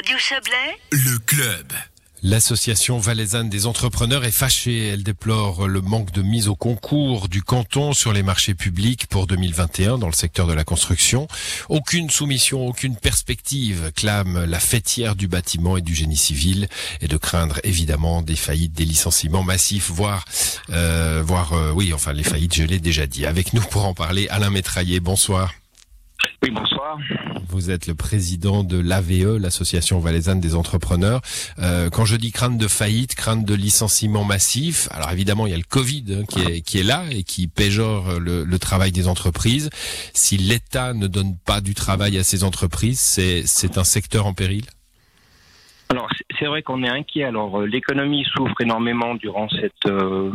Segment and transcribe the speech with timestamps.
[0.00, 1.74] Radio Chablais, le club.
[2.22, 4.88] L'association valaisanne des entrepreneurs est fâchée.
[4.88, 9.26] Elle déplore le manque de mise au concours du canton sur les marchés publics pour
[9.26, 11.28] 2021 dans le secteur de la construction.
[11.68, 16.68] Aucune soumission, aucune perspective clame la fêtière du bâtiment et du génie civil
[17.02, 20.24] et de craindre évidemment des faillites, des licenciements massifs, voire,
[20.70, 23.26] euh, voire euh, oui, enfin les faillites, je l'ai déjà dit.
[23.26, 25.52] Avec nous pour en parler, Alain Métraillé, bonsoir.
[26.42, 26.96] Oui, bonsoir.
[27.50, 31.20] Vous êtes le président de l'AVE, l'Association valaisanne des entrepreneurs.
[31.58, 35.54] Euh, quand je dis crainte de faillite, crainte de licenciement massif, alors évidemment il y
[35.54, 36.24] a le Covid hein,
[36.64, 39.70] qui, est, là et qui péjore le, le travail des entreprises.
[40.14, 44.64] Si l'État ne donne pas du travail à ces entreprises, c'est un secteur en péril?
[45.90, 47.24] Alors c'est vrai qu'on est inquiet.
[47.24, 50.30] Alors euh, l'économie souffre énormément durant cette euh,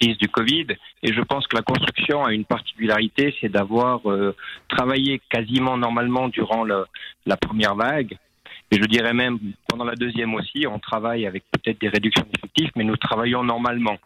[0.00, 0.66] crise du Covid.
[1.02, 4.34] Et je pense que la construction a une particularité, c'est d'avoir euh,
[4.68, 8.16] travaillé quasiment normalement durant la première vague.
[8.70, 12.70] Et je dirais même pendant la deuxième aussi, on travaille avec peut-être des réductions d'effectifs,
[12.76, 13.96] mais nous travaillons normalement.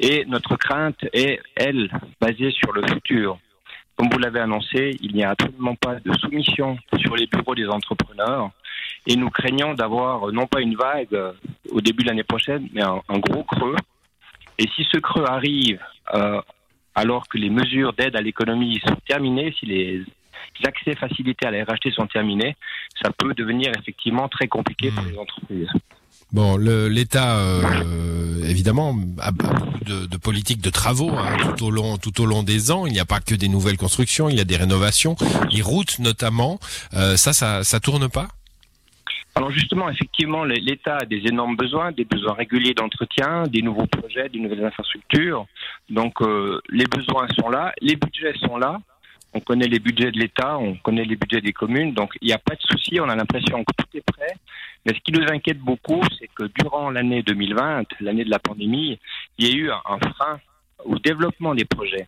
[0.00, 1.88] Et notre crainte est, elle,
[2.20, 3.38] basée sur le futur.
[3.94, 7.68] Comme vous l'avez annoncé, il n'y a absolument pas de soumission sur les bureaux des
[7.68, 8.50] entrepreneurs.
[9.06, 11.16] Et nous craignons d'avoir non pas une vague
[11.70, 13.76] au début de l'année prochaine, mais un gros creux
[14.58, 15.80] et si ce creux arrive
[16.14, 16.40] euh,
[16.94, 20.04] alors que les mesures d'aide à l'économie sont terminées, si les
[20.64, 22.56] accès facilités à la RHT sont terminés,
[23.02, 25.70] ça peut devenir effectivement très compliqué pour les entreprises.
[26.32, 31.98] Bon, l'État, euh, évidemment, a beaucoup de, de politiques de travaux hein, tout au long
[31.98, 32.86] tout au long des ans.
[32.86, 35.16] Il n'y a pas que des nouvelles constructions, il y a des rénovations,
[35.50, 36.58] les routes notamment.
[36.94, 38.28] Euh, ça, ça, ça tourne pas?
[39.34, 44.28] Alors justement, effectivement, l'État a des énormes besoins, des besoins réguliers d'entretien, des nouveaux projets,
[44.28, 45.46] des nouvelles infrastructures.
[45.88, 48.78] Donc euh, les besoins sont là, les budgets sont là.
[49.34, 52.34] On connaît les budgets de l'État, on connaît les budgets des communes, donc il n'y
[52.34, 54.36] a pas de souci, on a l'impression que tout est prêt.
[54.84, 58.98] Mais ce qui nous inquiète beaucoup, c'est que durant l'année 2020, l'année de la pandémie,
[59.38, 60.38] il y a eu un frein
[60.84, 62.06] au développement des projets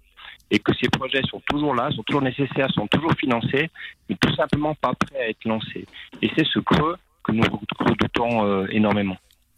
[0.51, 3.71] et que ces projets sont toujours là, sont toujours nécessaires, sont toujours financés,
[4.09, 5.87] mais tout simplement pas prêts à être lancés.
[6.21, 7.45] Et c'est ce creux que nous
[7.79, 9.17] redoutons euh, énormément.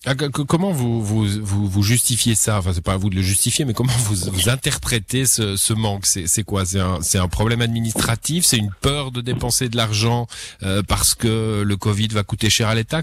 [0.08, 2.58] Ah, comment vous, vous, vous, justifiez ça?
[2.58, 5.72] Enfin, c'est pas à vous de le justifier, mais comment vous, vous interprétez ce, ce
[5.72, 6.06] manque?
[6.06, 6.64] C'est quoi?
[6.64, 8.44] C'est un, un, problème administratif?
[8.44, 10.28] C'est une peur de dépenser de l'argent
[10.62, 13.02] euh, parce que le Covid va coûter cher à l'État?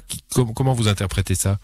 [0.55, 1.57] Comment vous interprétez ça?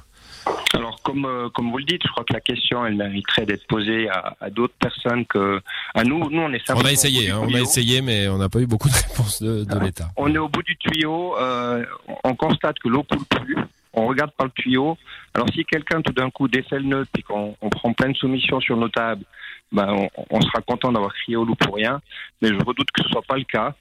[1.09, 4.07] Comme, euh, comme vous le dites, je crois que la question, elle mériterait d'être posée
[4.09, 5.59] à, à d'autres personnes que
[5.95, 6.29] à nous.
[6.29, 6.85] Nous, on est simplement.
[6.85, 9.41] On a essayé, hein, on a essayé, mais on n'a pas eu beaucoup de réponses
[9.41, 10.09] de, de l'État.
[10.17, 11.35] On est au bout du tuyau.
[11.37, 11.83] Euh,
[12.23, 13.57] on constate que l'eau coule plus.
[13.93, 14.97] On regarde par le tuyau.
[15.33, 18.17] Alors, si quelqu'un tout d'un coup défait le nœud et qu'on on prend plein de
[18.17, 19.23] soumissions sur nos tables,
[19.71, 21.99] ben, on, on sera content d'avoir crié au loup pour rien.
[22.41, 23.73] Mais je redoute que ce soit pas le cas.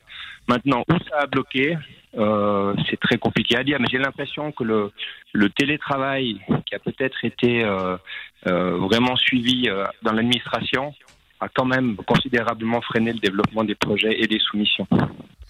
[0.48, 1.76] Maintenant, où ça a bloqué
[2.16, 4.90] euh, c'est très compliqué à dire, mais j'ai l'impression que le,
[5.32, 7.96] le, télétravail qui a peut-être été euh,
[8.46, 10.94] euh, vraiment suivi euh, dans l'administration
[11.40, 14.86] a quand même considérablement freiné le développement des projets et des soumissions.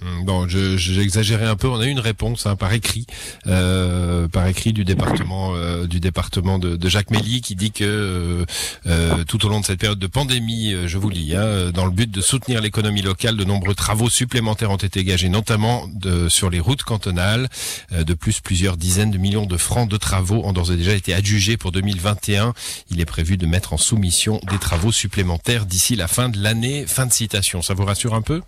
[0.00, 1.68] Hum, bon, j'ai exagéré un peu.
[1.68, 3.06] On a eu une réponse hein, par écrit,
[3.48, 8.46] euh, par écrit du département euh, du département de, Jacques Méli qui dit que
[8.86, 11.90] euh, tout au long de cette période de pandémie, je vous lis, hein, dans le
[11.90, 15.88] but de soutenir l'économie locale, de nombreux travaux supplémentaires ont été engagés, notamment
[16.28, 17.48] sur les routes cantonales.
[17.90, 21.12] De plus, plusieurs dizaines de millions de francs de travaux ont d'ores et déjà été
[21.12, 22.54] adjugés pour 2021.
[22.90, 26.86] Il est prévu de mettre en soumission des travaux supplémentaires d'ici la fin de l'année.
[26.86, 27.62] Fin de citation.
[27.62, 28.42] Ça vous rassure un peu?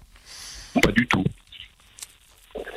[0.82, 1.24] Pas du tout.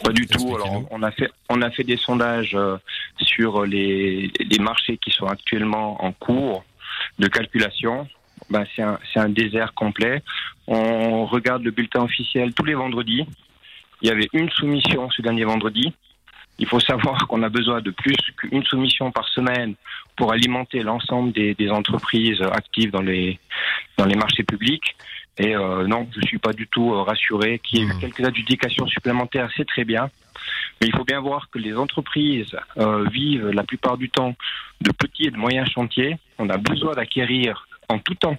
[0.03, 0.55] Pas du tout.
[0.55, 2.77] Alors, on a fait, on a fait des sondages euh,
[3.17, 6.63] sur les, les marchés qui sont actuellement en cours
[7.19, 8.07] de calculation.
[8.49, 10.21] Ben, c'est un, un, désert complet.
[10.67, 13.25] On regarde le bulletin officiel tous les vendredis.
[14.01, 15.93] Il y avait une soumission ce dernier vendredi.
[16.59, 19.75] Il faut savoir qu'on a besoin de plus qu'une soumission par semaine
[20.15, 23.39] pour alimenter l'ensemble des, des, entreprises actives dans les,
[23.97, 24.95] dans les marchés publics.
[25.37, 27.59] Et euh, non, je suis pas du tout euh, rassuré.
[27.59, 27.99] Qu'il y ait eu mmh.
[27.99, 30.09] quelques adjudications supplémentaires, c'est très bien.
[30.79, 34.35] Mais il faut bien voir que les entreprises euh, vivent la plupart du temps
[34.81, 36.17] de petits et de moyens chantiers.
[36.37, 38.37] On a besoin d'acquérir en tout temps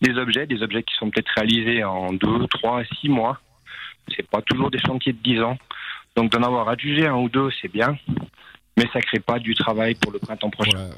[0.00, 3.40] des objets, des objets qui sont peut-être réalisés en deux, trois, six mois.
[4.14, 5.58] C'est pas toujours des chantiers de dix ans.
[6.16, 7.96] Donc d'en avoir adjugé un ou deux, c'est bien
[8.76, 10.88] mais ça crée pas du travail pour le printemps prochain.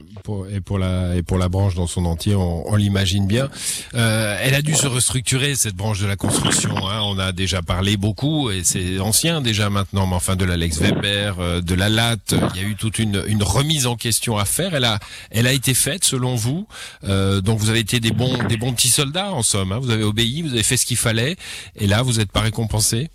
[0.50, 3.48] Et pour la et pour la branche dans son entier, on, on l'imagine bien.
[3.94, 6.76] Euh, elle a dû se restructurer cette branche de la construction.
[6.88, 7.00] Hein.
[7.02, 11.36] On a déjà parlé beaucoup et c'est ancien déjà maintenant, mais enfin de l'Alex Weber,
[11.40, 12.16] euh, de la LAT,
[12.54, 14.74] il y a eu toute une, une remise en question à faire.
[14.74, 15.00] Elle a
[15.30, 16.68] elle a été faite selon vous.
[17.04, 19.72] Euh, donc vous avez été des bons des bons petits soldats en somme.
[19.72, 19.78] Hein.
[19.80, 21.36] Vous avez obéi, vous avez fait ce qu'il fallait
[21.76, 23.10] et là vous n'êtes pas récompensé.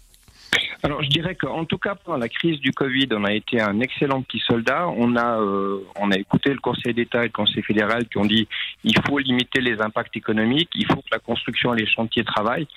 [0.81, 3.81] Alors je dirais qu'en tout cas pendant la crise du Covid, on a été un
[3.81, 4.88] excellent petit soldat.
[4.88, 8.26] On a euh, on a écouté le Conseil d'État et le Conseil fédéral qui ont
[8.26, 8.48] dit
[8.84, 12.68] il faut limiter les impacts économiques, il faut que la construction et les chantiers travaillent.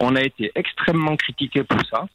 [0.00, 2.06] On a été extrêmement critiqué pour ça,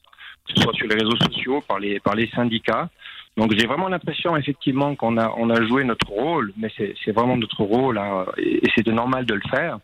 [0.45, 2.89] que ce soit sur les réseaux sociaux, par les par les syndicats.
[3.37, 7.37] Donc j'ai vraiment l'impression effectivement qu'on a on a joué notre rôle, mais c'est vraiment
[7.37, 9.79] notre rôle hein, et, et c'est normal de le faire.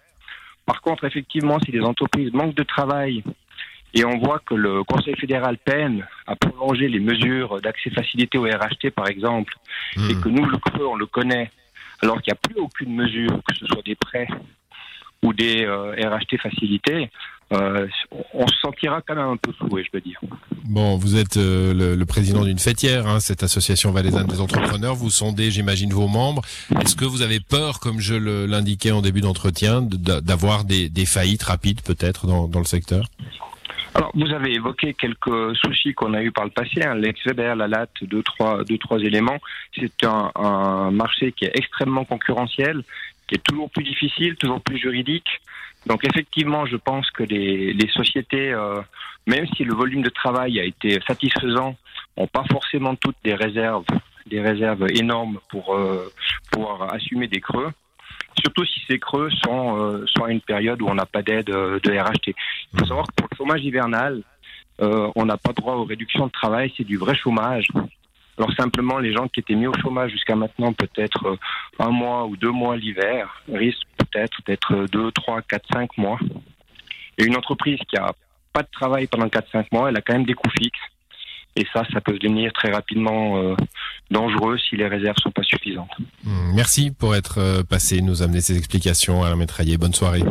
[0.66, 3.24] Par contre, effectivement, si les entreprises manquent de travail
[3.94, 8.44] et on voit que le Conseil fédéral peine à prolonger les mesures d'accès facilité au
[8.44, 9.54] RHT, par exemple,
[9.96, 10.10] hmm.
[10.10, 11.52] et que nous, le Creux, on le connaît,
[12.02, 14.28] alors qu'il n'y a plus aucune mesure, que ce soit des prêts
[15.22, 17.10] ou des euh, RHT facilités,
[17.54, 17.88] euh,
[18.34, 20.20] on se sentira quand même un peu floué, je peux dire.
[20.66, 24.96] Bon, vous êtes euh, le, président d'une fêtière, hein, cette association valaisanne des entrepreneurs.
[24.96, 26.42] Vous sondez, j'imagine, vos membres.
[26.82, 31.44] Est-ce que vous avez peur, comme je l'indiquais en début d'entretien, d'avoir des, des, faillites
[31.44, 33.06] rapides peut-être dans, dans le secteur?
[33.96, 36.84] Alors, vous avez évoqué quelques soucis qu'on a eu par le passé.
[36.84, 36.96] Hein.
[36.96, 39.38] L'ex-Weber, la latte, deux trois, deux, trois éléments.
[39.78, 42.84] C'est un, un, marché qui est extrêmement concurrentiel,
[43.28, 45.28] qui est toujours plus difficile, toujours plus juridique.
[45.86, 48.82] Donc, effectivement, je pense que les, les sociétés, euh,
[49.28, 51.76] même si le volume de travail a été satisfaisant,
[52.18, 53.86] n'ont pas forcément toutes des réserves,
[54.26, 56.12] des réserves énormes pour euh,
[56.52, 57.72] pouvoir assumer des creux
[58.44, 61.92] surtout si ces creux sont, euh, une période où on n'a pas d'aide euh, de
[61.92, 62.36] RHT.
[62.74, 64.22] Il faut savoir que pour le chômage hivernal,
[64.82, 67.68] euh, on n'a pas droit aux réductions de travail, c'est du vrai chômage.
[68.38, 71.38] Alors simplement, les gens qui étaient mis au chômage jusqu'à maintenant, peut-être
[71.80, 76.18] un mois ou deux mois l'hiver, risquent peut-être d'être deux, trois, quatre, cinq mois.
[77.18, 78.12] Et une entreprise qui a
[78.52, 80.80] pas de travail pendant quatre, cinq mois, elle a quand même des coûts fixes.
[81.56, 83.56] Et ça, ça peut devenir très rapidement euh,
[84.12, 85.90] dangereux si les réserves sont pas suffisantes.
[86.24, 89.78] Hmm, merci pour être euh, passé, nous amener ces explications à la Métraillé.
[89.78, 90.24] Bonne soirée.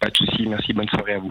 [0.00, 1.30] Pas de souci, merci, bonne soirée à vous.